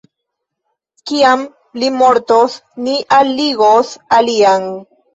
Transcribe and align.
Kiam 1.11 1.43
li 1.83 1.91
mortos, 1.99 2.57
ni 2.89 2.99
alligos 3.21 3.97
alian! 4.21 4.71